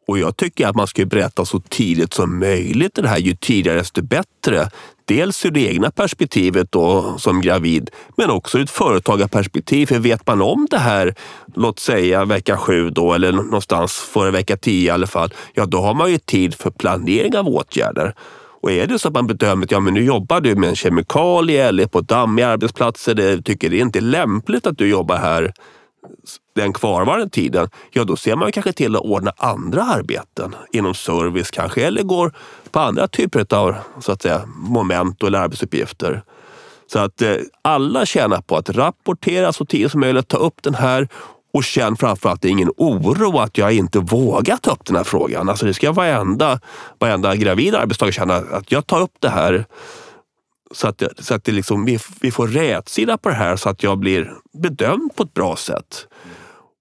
[0.06, 3.18] Och jag tycker att man ska berätta så tidigt som möjligt det här.
[3.18, 4.70] Ju tidigare desto bättre.
[5.06, 9.86] Dels ur det egna perspektivet då, som gravid, men också ur ett företagarperspektiv.
[9.86, 11.14] För vet man om det här,
[11.54, 15.78] låt säga vecka sju då, eller någonstans före vecka tio i alla fall, ja då
[15.78, 18.14] har man ju tid för planering av åtgärder.
[18.62, 20.76] Och är det så att man bedömer att ja, men nu jobbar du med en
[20.76, 25.52] kemikalie eller på dammiga arbetsplatser, det tycker det inte är lämpligt att du jobbar här
[26.54, 31.50] den kvarvarande tiden, ja då ser man kanske till att ordna andra arbeten inom service
[31.50, 32.32] kanske eller går
[32.70, 36.22] på andra typer av så att säga, moment eller arbetsuppgifter.
[36.86, 40.74] Så att eh, alla tjänar på att rapportera så tidigt som möjligt, ta upp den
[40.74, 41.08] här
[41.54, 45.48] och känn framförallt ingen oro att jag inte vågar ta upp den här frågan.
[45.48, 46.60] Alltså det ska varenda,
[46.98, 49.64] varenda gravid arbetstagare känna att jag tar upp det här
[50.74, 53.82] så att, så att det liksom, vi, vi får rätsida på det här så att
[53.82, 56.06] jag blir bedömd på ett bra sätt.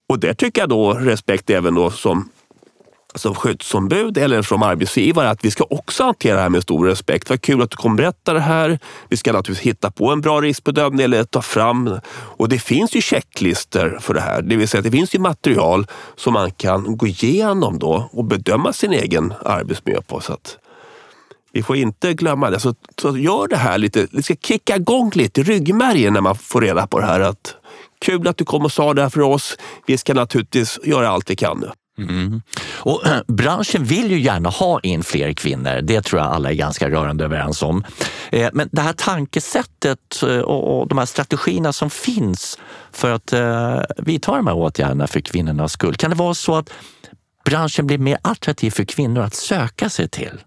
[0.08, 2.28] Och det tycker jag då respekt även då som,
[3.14, 7.30] som skyddsombud eller som arbetsgivare att vi ska också hantera det här med stor respekt.
[7.30, 8.78] Vad kul att du kommer berätta det här.
[9.08, 12.00] Vi ska naturligtvis hitta på en bra riskbedömning eller ta fram.
[12.12, 14.42] Och det finns ju checklister för det här.
[14.42, 18.24] Det vill säga att det finns ju material som man kan gå igenom då och
[18.24, 20.20] bedöma sin egen arbetsmiljö på.
[20.20, 20.58] Så att,
[21.54, 22.60] vi får inte glömma det.
[22.60, 26.36] Så, så gör det här lite, det ska kicka igång lite i ryggmärgen när man
[26.36, 27.20] får reda på det här.
[27.20, 27.56] Att,
[28.00, 29.56] kul att du kom och sa det här för oss.
[29.86, 31.70] Vi ska naturligtvis göra allt vi kan nu.
[31.98, 32.42] Mm.
[32.74, 35.80] Och, branschen vill ju gärna ha in fler kvinnor.
[35.82, 37.84] Det tror jag alla är ganska rörande överens om.
[38.32, 42.58] Eh, men det här tankesättet eh, och de här strategierna som finns
[42.92, 45.94] för att eh, vidta de här åtgärderna för kvinnornas skull.
[45.94, 46.70] Kan det vara så att
[47.44, 50.40] branschen blir mer attraktiv för kvinnor att söka sig till?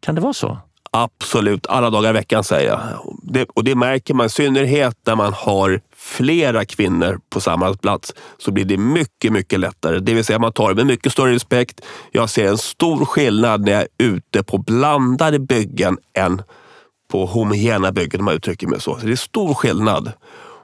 [0.00, 0.58] Kan det vara så?
[0.90, 2.80] Absolut, alla dagar i veckan säger jag.
[3.22, 8.14] Det, och det märker man i synnerhet när man har flera kvinnor på samma plats
[8.38, 9.98] så blir det mycket, mycket lättare.
[9.98, 11.80] Det vill säga man tar det med mycket större respekt.
[12.12, 16.42] Jag ser en stor skillnad när jag är ute på blandade byggen än
[17.12, 18.98] på homogena byggen om man uttrycker mig så.
[19.00, 19.06] så.
[19.06, 20.12] Det är stor skillnad.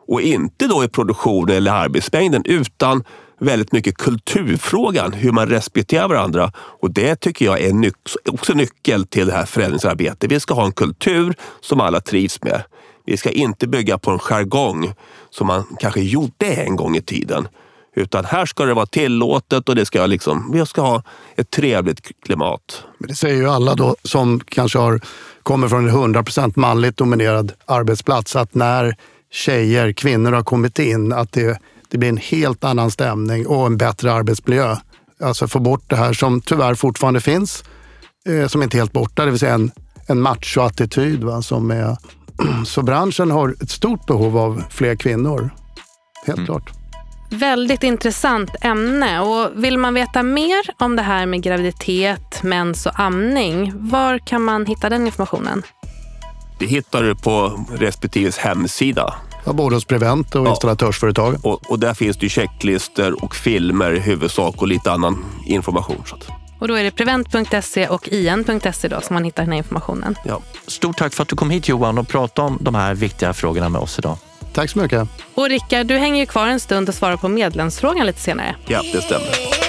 [0.08, 3.04] Och inte då i produktionen eller arbetsmängden utan
[3.38, 6.52] väldigt mycket kulturfrågan, hur man respekterar varandra.
[6.56, 7.94] Och det tycker jag är nyc
[8.28, 10.32] också nyckel till det här förändringsarbetet.
[10.32, 12.62] Vi ska ha en kultur som alla trivs med.
[13.06, 14.92] Vi ska inte bygga på en jargong
[15.30, 17.48] som man kanske gjorde en gång i tiden.
[17.96, 21.02] Utan här ska det vara tillåtet och det ska liksom, vi ska ha
[21.36, 22.84] ett trevligt klimat.
[22.98, 25.00] Men det säger ju alla då som kanske har,
[25.42, 28.96] kommer från en 100% manligt dominerad arbetsplats att när
[29.30, 31.58] tjejer, kvinnor har kommit in, att det
[31.94, 34.76] det blir en helt annan stämning och en bättre arbetsmiljö.
[35.22, 37.64] Alltså få bort det här som tyvärr fortfarande finns,
[38.28, 39.70] eh, som inte är helt borta, det vill säga en,
[40.06, 41.24] en machoattityd.
[41.24, 41.96] Va, som är,
[42.66, 45.50] så branschen har ett stort behov av fler kvinnor.
[46.26, 46.46] Helt mm.
[46.46, 46.70] klart.
[47.30, 49.20] Väldigt intressant ämne.
[49.20, 54.42] Och vill man veta mer om det här med graviditet, mens och amning, var kan
[54.42, 55.62] man hitta den informationen?
[56.58, 59.14] Det hittar du på respektive hemsida.
[59.44, 60.50] Ja, både hos Prevent och ja.
[60.50, 61.36] installatörsföretag.
[61.42, 66.02] Och, och, där finns det checklistor och filmer i huvudsak och lite annan information.
[66.06, 66.28] Så att.
[66.58, 70.16] Och då är det prevent.se och in.se då som man hittar den här informationen.
[70.24, 70.40] Ja.
[70.66, 73.68] Stort tack för att du kom hit Johan och pratade om de här viktiga frågorna
[73.68, 74.16] med oss idag.
[74.52, 75.08] Tack så mycket.
[75.34, 78.56] Och Rickard, du hänger ju kvar en stund och svarar på medlemsfrågan lite senare.
[78.66, 79.63] Ja, det stämmer.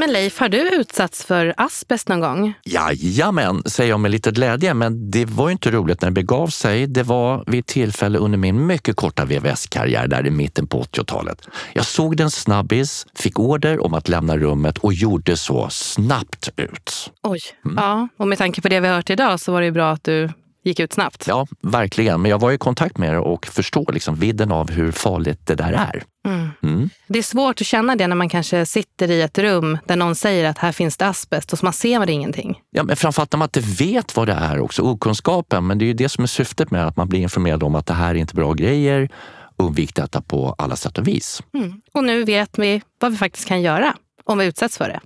[0.00, 2.54] Men Leif, har du utsatts för asbest någon gång?
[2.64, 4.74] Jajamän, säger jag med lite glädje.
[4.74, 6.86] Men det var ju inte roligt när det begav sig.
[6.86, 11.48] Det var vid ett tillfälle under min mycket korta VVS-karriär där i mitten på 80-talet.
[11.72, 17.12] Jag såg den snabbis, fick order om att lämna rummet och gjorde så snabbt ut.
[17.22, 17.76] Oj, mm.
[17.76, 18.08] ja.
[18.16, 20.28] Och med tanke på det vi hört idag så var det ju bra att du
[20.64, 21.26] gick ut snabbt.
[21.26, 22.22] Ja, verkligen.
[22.22, 25.54] Men jag var i kontakt med det och förstår liksom vidden av hur farligt det
[25.54, 26.02] där är.
[26.28, 26.48] Mm.
[26.62, 26.90] Mm.
[27.06, 30.14] Det är svårt att känna det när man kanske sitter i ett rum där någon
[30.14, 32.60] säger att här finns det asbest och så man ser ingenting.
[32.70, 35.66] Ja, men framförallt när man inte vet vad det är också, okunskapen.
[35.66, 37.86] Men det är ju det som är syftet med att man blir informerad om att
[37.86, 39.08] det här är inte bra grejer.
[39.56, 41.42] Undvik detta på alla sätt och vis.
[41.54, 41.80] Mm.
[41.92, 43.94] Och nu vet vi vad vi faktiskt kan göra
[44.24, 45.00] om vi utsätts för det.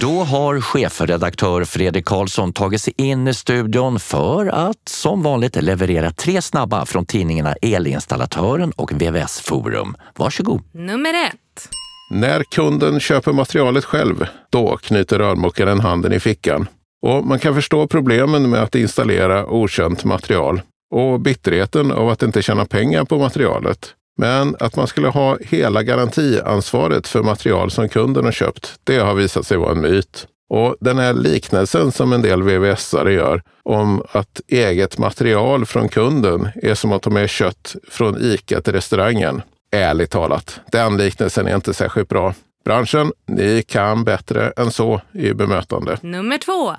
[0.00, 6.10] Då har chefredaktör Fredrik Karlsson tagit sig in i studion för att som vanligt leverera
[6.10, 9.96] tre snabba från tidningarna Elinstallatören och VVS Forum.
[10.16, 10.62] Varsågod!
[10.72, 11.68] Nummer ett.
[12.10, 16.66] När kunden köper materialet själv, då knyter rörmokaren handen i fickan.
[17.06, 20.60] Och man kan förstå problemen med att installera okänt material
[20.94, 23.94] och bitterheten av att inte tjäna pengar på materialet.
[24.18, 29.14] Men att man skulle ha hela garantiansvaret för material som kunden har köpt, det har
[29.14, 30.26] visat sig vara en myt.
[30.50, 36.48] Och den här liknelsen som en del VVS-are gör om att eget material från kunden
[36.62, 39.42] är som att ta med kött från ICA till restaurangen.
[39.72, 42.34] Ärligt talat, den liknelsen är inte särskilt bra.
[42.64, 45.98] Branschen, ni kan bättre än så i bemötande.
[46.02, 46.76] Nummer två.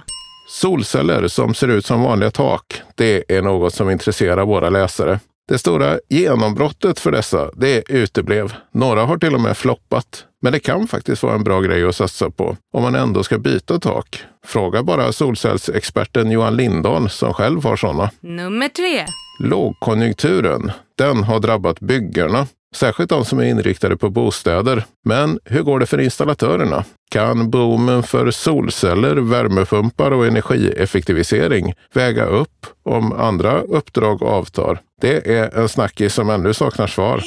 [0.49, 5.19] Solceller som ser ut som vanliga tak, det är något som intresserar våra läsare.
[5.49, 8.53] Det stora genombrottet för dessa, det uteblev.
[8.71, 10.25] Några har till och med floppat.
[10.41, 13.37] Men det kan faktiskt vara en bra grej att satsa på om man ändå ska
[13.37, 14.23] byta tak.
[14.45, 18.11] Fråga bara solcellsexperten Johan Lindahl som själv har sådana.
[18.19, 19.05] Nummer tre.
[19.43, 22.47] Lågkonjunkturen, den har drabbat byggarna.
[22.75, 24.85] Särskilt de som är inriktade på bostäder.
[25.05, 26.83] Men hur går det för installatörerna?
[27.11, 34.79] Kan boomen för solceller, värmepumpar och energieffektivisering väga upp om andra uppdrag avtar?
[35.01, 37.23] Det är en snackis som ännu saknar svar.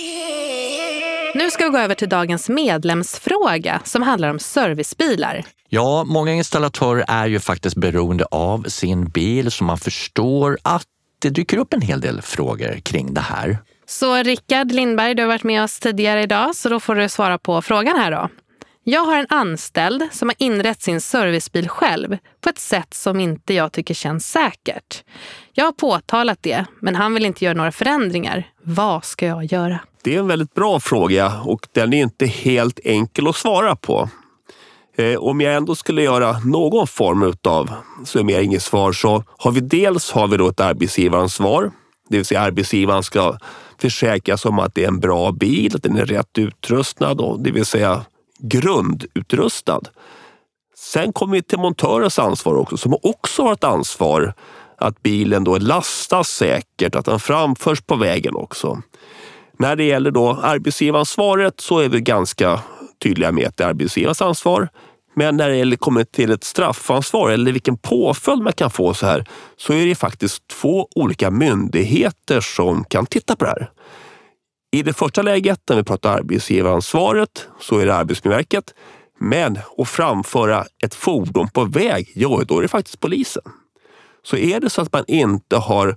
[1.34, 5.44] Nu ska vi gå över till dagens medlemsfråga som handlar om servicebilar.
[5.68, 10.86] Ja, många installatörer är ju faktiskt beroende av sin bil så man förstår att
[11.18, 13.58] det dyker upp en hel del frågor kring det här.
[13.92, 17.38] Så Rickard Lindberg, du har varit med oss tidigare idag, så då får du svara
[17.38, 18.28] på frågan här då.
[18.84, 23.54] Jag har en anställd som har inrett sin servicebil själv på ett sätt som inte
[23.54, 25.04] jag tycker känns säkert.
[25.52, 28.48] Jag har påtalat det, men han vill inte göra några förändringar.
[28.62, 29.80] Vad ska jag göra?
[30.02, 34.08] Det är en väldigt bra fråga och den är inte helt enkel att svara på.
[34.96, 37.70] Eh, om jag ändå skulle göra någon form av
[38.04, 41.72] summering svar så har vi dels har vi då ett arbetsgivaransvar.
[42.08, 43.38] Det vill säga arbetsgivaren ska
[43.78, 47.50] försäkras om att det är en bra bil, att den är rätt utrustad, och det
[47.50, 48.04] vill säga
[48.38, 49.80] grundutrustad.
[50.76, 54.34] Sen kommer vi till montörens ansvar också, som också har ett ansvar
[54.76, 58.82] att bilen då lastas säkert, att den framförs på vägen också.
[59.58, 62.60] När det gäller då arbetsgivaransvaret så är vi ganska
[63.02, 64.68] tydliga med att det är arbetsgivarens ansvar.
[65.14, 69.24] Men när det kommer till ett straffansvar eller vilken påföljd man kan få så här
[69.56, 73.70] så är det faktiskt två olika myndigheter som kan titta på det här.
[74.72, 78.74] I det första läget, när vi pratar arbetsgivaransvaret, så är det Arbetsmiljöverket.
[79.20, 83.42] Men att framföra ett fordon på väg, ja, då är det faktiskt polisen.
[84.22, 85.96] Så är det så att man inte har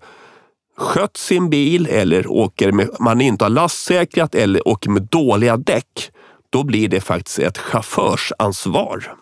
[0.78, 6.12] skött sin bil eller åker med, man inte har lastsäkrat eller åker med dåliga däck,
[6.56, 9.16] då blir det faktiskt ett chaufförsansvar.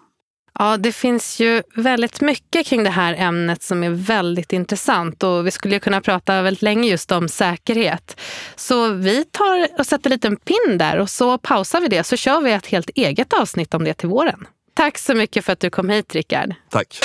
[0.59, 5.47] Ja, det finns ju väldigt mycket kring det här ämnet som är väldigt intressant och
[5.47, 8.19] vi skulle kunna prata väldigt länge just om säkerhet.
[8.55, 12.17] Så vi tar och sätter en liten pin där och så pausar vi det så
[12.17, 14.47] kör vi ett helt eget avsnitt om det till våren.
[14.73, 16.53] Tack så mycket för att du kom hit, Rickard.
[16.69, 16.99] Tack.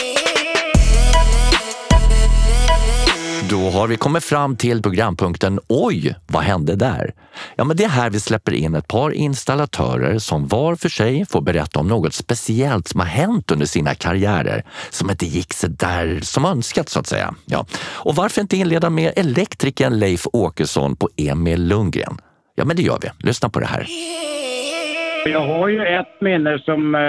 [3.50, 7.14] Då har vi kommit fram till programpunkten Oj, vad hände där?
[7.56, 11.26] Ja, men det är här vi släpper in ett par installatörer som var för sig
[11.26, 15.66] får berätta om något speciellt som har hänt under sina karriärer som inte gick så
[15.66, 17.34] där som önskat så att säga.
[17.44, 17.66] Ja.
[17.80, 22.20] Och varför inte inleda med elektrikern Leif Åkesson på Emil Lundgren?
[22.54, 23.26] Ja, men det gör vi.
[23.26, 23.86] Lyssna på det här.
[25.24, 27.00] Jag har ju ett minne som eh,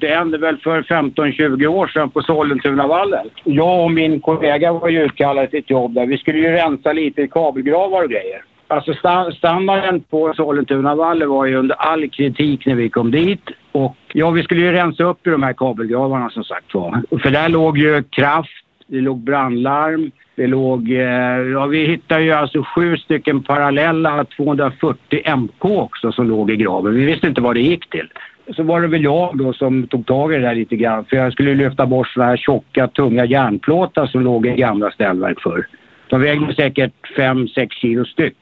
[0.00, 3.30] det hände väl för 15-20 år sedan på Sollentunavallen.
[3.44, 6.06] Jag och min kollega var ju utkallade till ett jobb där.
[6.06, 8.44] Vi skulle ju rensa lite kabelgravar och grejer.
[8.68, 8.94] Alltså
[9.32, 13.50] standarden på Sollentunavallen var ju under all kritik när vi kom dit.
[13.72, 17.18] Och ja, vi skulle ju rensa upp i de här kabelgravarna som sagt var.
[17.22, 18.61] För där låg ju kraft,
[18.92, 25.22] det låg brandlarm, det låg, eh, ja vi hittade ju alltså sju stycken parallella 240
[25.36, 26.94] MK också som låg i graven.
[26.94, 28.08] Vi visste inte vad det gick till.
[28.56, 31.16] Så var det väl jag då som tog tag i det där lite grann för
[31.16, 35.66] jag skulle lyfta bort sådana här tjocka, tunga järnplåtar som låg i gamla ställverk förr.
[36.08, 38.36] De vägde säkert 5-6 kilo styck.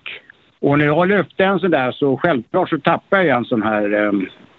[0.61, 4.07] Och när jag lyfte en sån där så självklart så tappade jag en sån här
[4.07, 4.13] eh,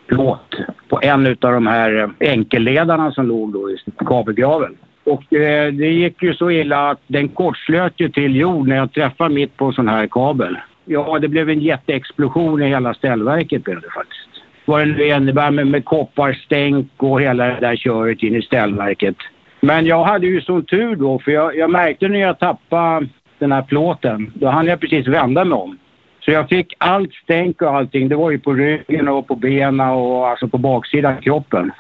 [0.07, 0.55] plåt
[0.89, 4.77] på en av de här eh, enkelledarna som låg då i kabelgraven.
[5.03, 8.93] Och eh, det gick ju så illa att den kortslöt ju till jord när jag
[8.93, 10.57] träffade mitt på en sån här kabel.
[10.85, 14.29] Ja, det blev en jätteexplosion i hela ställverket blev det faktiskt.
[14.65, 19.15] Vad det nu innebär med, med kopparstänk och hela det där köret in i ställverket.
[19.59, 23.07] Men jag hade ju sån tur då, för jag, jag märkte när jag tappade
[23.39, 25.77] den här plåten, då hann jag precis vända mig om.
[26.19, 29.79] Så jag fick allt stänk och allting, det var ju på ryggen och på benen
[29.79, 31.71] och alltså på baksidan av kroppen.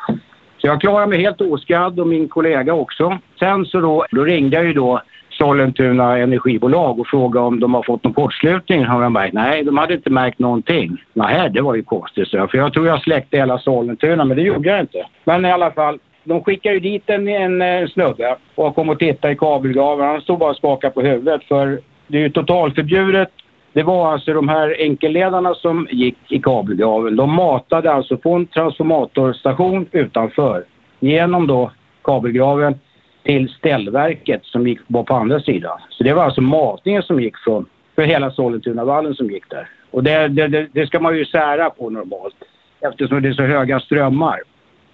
[0.61, 3.17] Så jag klarade mig helt oskadd och min kollega också.
[3.39, 7.83] Sen så då, då ringde jag ju då Sollentuna energibolag och frågade om de har
[7.83, 8.85] fått någon kortslutning.
[8.85, 9.33] Har de märkt?
[9.33, 10.97] Nej, de hade inte märkt någonting.
[11.13, 12.27] Nej, det var ju konstigt.
[12.27, 12.47] Så.
[12.47, 15.05] För jag tror jag släckte hela Sollentuna, men det gjorde jag inte.
[15.23, 18.99] Men i alla fall, de skickade ju dit en, en, en snubbe och kom och
[18.99, 20.07] tittade i kabelgraven.
[20.07, 23.29] Han stod bara och skakade på huvudet för det är ju totalförbjudet.
[23.73, 27.15] Det var alltså de här enkelledarna som gick i kabelgraven.
[27.15, 30.63] De matade alltså på en transformatorstation utanför
[30.99, 31.71] genom då
[32.03, 32.79] kabelgraven
[33.23, 35.79] till ställverket som gick var på andra sidan.
[35.89, 37.65] Så det var alltså matningen som gick från,
[37.95, 39.69] för hela Sollentunavallen som gick där.
[39.91, 42.35] Och det, det, det, det ska man ju sära på normalt
[42.81, 44.39] eftersom det är så höga strömmar.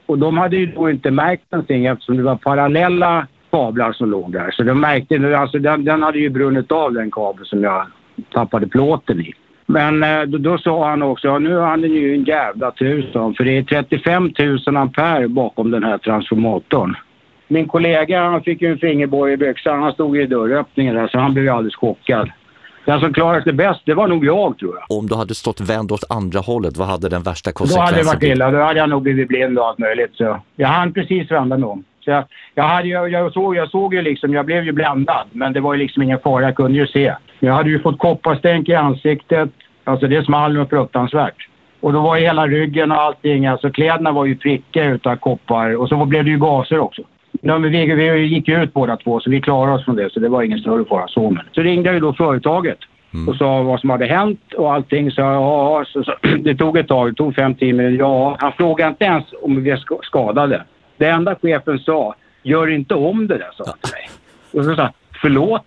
[0.05, 4.31] Och de hade ju då inte märkt någonting eftersom det var parallella kablar som låg
[4.31, 4.51] där.
[4.51, 7.85] Så de märkte, alltså den, den hade ju brunnit av den kabel som jag
[8.33, 9.33] tappade plåten i.
[9.65, 13.09] Men eh, då, då sa han också, ja, nu har han ju en jävla tur
[13.37, 14.31] för det är 35
[14.67, 16.95] 000 ampere bakom den här transformatorn.
[17.47, 21.19] Min kollega han fick ju en fingerborg i byxan, han stod i dörröppningen där så
[21.19, 22.29] han blev alldeles chockad.
[22.85, 24.97] Den som klarade sig bäst, det var nog jag tror jag.
[24.97, 28.01] Om du hade stått vänd åt andra hållet, vad hade den värsta Då konsekvensen hade
[28.03, 28.35] det varit blivit?
[28.35, 30.15] illa, då hade jag nog blivit blind och allt möjligt.
[30.15, 31.83] Så jag hann precis vända mig om.
[32.03, 32.23] Så jag,
[32.55, 35.27] jag, hade, ju- jag, såg, jag såg ju liksom, jag blev ju bländad.
[35.31, 37.13] Men det var ju liksom ingen fara, jag kunde ju se.
[37.39, 39.49] Jag hade ju fått kopparstänk i ansiktet.
[39.83, 41.47] Alltså det small nog fruktansvärt.
[41.79, 45.75] Och då var ju hela ryggen och allting, alltså kläderna var ju prickiga utav koppar.
[45.75, 47.01] Och så blev det ju gaser också.
[47.41, 50.13] Ja, men vi, vi gick ju ut båda två så vi klarade oss från det
[50.13, 51.29] så det var ingen större fara så.
[51.29, 51.43] Men.
[51.51, 52.77] Så ringde jag ju då företaget
[53.27, 55.11] och sa vad som hade hänt och allting.
[55.11, 57.83] Så, ja, så, så, det tog ett tag, det tog fem timmar.
[57.83, 60.63] Ja, han frågade inte ens om vi sk- skadade.
[60.97, 64.09] Det enda chefen sa, gör inte om det där, sa han till mig.
[64.61, 65.65] Och så sa han, förlåt?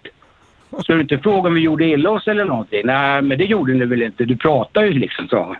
[0.78, 2.80] Ska du inte fråga om vi gjorde illa oss eller någonting?
[2.84, 4.24] Nej, men det gjorde ni väl inte?
[4.24, 5.56] Du pratar ju liksom, han.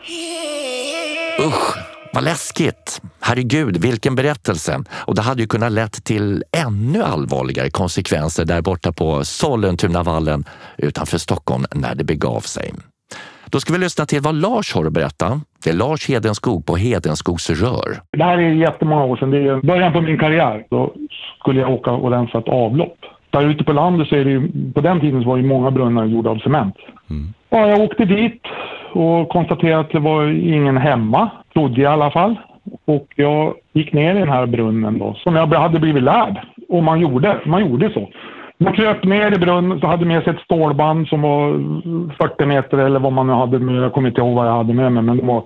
[1.46, 1.76] Usch,
[2.12, 3.00] vad läskigt!
[3.20, 4.78] Herregud, vilken berättelse!
[5.06, 10.44] Och det hade ju kunnat lett till ännu allvarligare konsekvenser där borta på Sollentunavallen
[10.78, 12.72] utanför Stockholm när det begav sig.
[13.50, 15.40] Då ska vi lyssna till vad Lars har att berätta.
[15.64, 18.00] Det är Lars Hedenskog på Hedenskogs rör.
[18.12, 19.30] Det här är jättemånga år sedan.
[19.30, 20.66] Det är början på min karriär.
[20.70, 20.94] Då
[21.40, 22.98] skulle jag åka och rensa ett avlopp.
[23.30, 25.70] Där ute på landet så är det ju, på den tiden så var ju många
[25.70, 26.76] brunnar gjorda av cement.
[27.48, 28.42] Ja, jag åkte dit
[28.92, 32.36] och konstaterade att det var ingen hemma, trodde jag i alla fall.
[32.84, 36.40] Och jag gick ner i den här brunnen då, som jag hade blivit lärd.
[36.68, 38.08] Och man gjorde, man gjorde så.
[38.62, 41.52] Man kröp ner i brunnen, så hade med sig ett stålband som var
[42.28, 43.82] 40 meter eller vad man nu hade med.
[43.82, 45.02] Jag kommer inte ihåg vad jag hade med mig.
[45.02, 45.44] Men det var,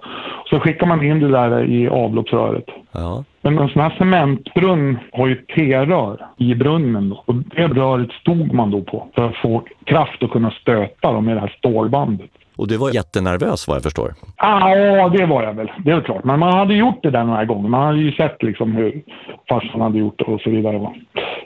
[0.50, 2.64] så skickade man in det där i avloppsröret.
[2.92, 3.24] Ja.
[3.42, 7.10] Men en sån här cementbrunn har ju T-rör i brunnen.
[7.10, 7.22] Då.
[7.26, 11.24] Och det röret stod man då på för att få kraft att kunna stöta dem
[11.24, 12.30] med det här stålbandet.
[12.56, 14.14] Och du var jättenervös vad jag förstår.
[14.36, 15.72] Ja, det var jag väl.
[15.84, 16.24] Det är klart.
[16.24, 17.68] Men man hade gjort det där några gånger.
[17.68, 19.02] Man hade ju sett liksom hur
[19.48, 20.90] farsan hade gjort det och så vidare.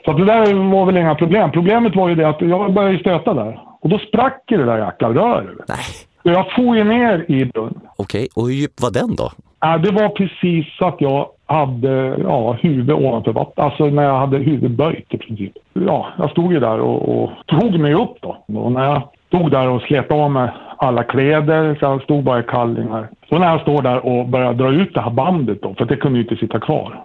[0.05, 1.51] Så det där var väl inga problem.
[1.51, 3.59] Problemet var ju det att jag började stöta där.
[3.81, 5.57] Och då sprack det där jäkla röret.
[5.67, 5.77] Nej.
[6.23, 7.81] Så jag for ju ner i brunnen.
[7.97, 9.31] Okej, och hur djup var den då?
[9.59, 13.59] Ja, det var precis så att jag hade ja, huvudet ovanför vattnet.
[13.59, 15.53] Alltså när jag hade huvudet böjt i princip.
[15.73, 18.37] Ja, jag stod ju där och, och tog mig upp då.
[18.55, 20.49] Och när jag stod där och slet av mig
[20.79, 23.09] alla kläder, så jag stod bara i kallingar.
[23.29, 25.95] Så när jag står där och börjar dra ut det här bandet då, för det
[25.95, 27.03] kunde ju inte sitta kvar.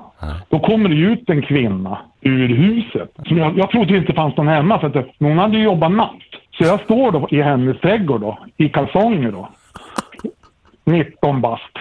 [0.48, 3.10] Då kommer det ut en kvinna ur huset.
[3.26, 6.10] Som jag, jag trodde inte fanns någon hemma, för att hon hade ju jobbat natt.
[6.58, 9.48] Så jag står då i hennes trädgård då, i kalsonger då.
[10.84, 11.78] 19 bast.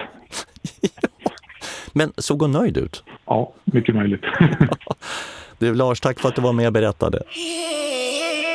[1.92, 3.04] Men såg hon nöjd ut?
[3.26, 4.24] Ja, mycket möjligt.
[5.58, 7.22] Du Lars, tack för att du var med och berättade.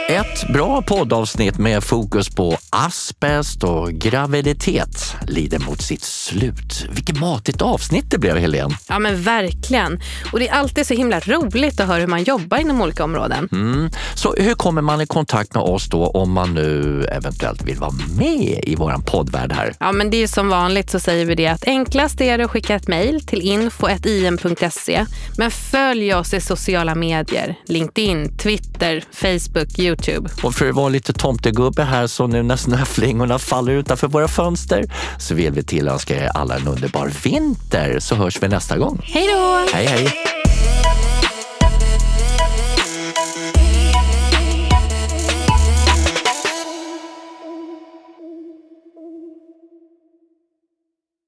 [0.10, 6.86] Ett bra poddavsnitt med fokus på asbest och graviditet lider mot sitt slut.
[6.92, 8.76] Vilket matigt avsnitt det blev, Helene.
[8.88, 10.00] Ja men verkligen.
[10.32, 13.50] Och det är alltid så himla roligt att höra hur man jobbar inom olika områden.
[13.52, 13.90] Mm.
[14.16, 17.94] Så hur kommer man i kontakt med oss då om man nu eventuellt vill vara
[18.18, 19.74] med i våran poddvärld här?
[19.80, 22.52] Ja men det är som vanligt så säger vi det att enklast är det att
[22.52, 25.06] skicka ett mejl till info.im.se.
[25.38, 27.56] Men följ oss i sociala medier.
[27.66, 30.30] LinkedIn, Twitter, Facebook, Youtube.
[30.44, 34.86] Och för att vara lite tomtegubbe här så nu när snöflingorna faller utanför våra fönster
[35.20, 39.02] så vill vi tillönska er alla en underbar vinter så hörs vi nästa gång.
[39.04, 39.66] Hej då!
[39.74, 40.14] Hej hej!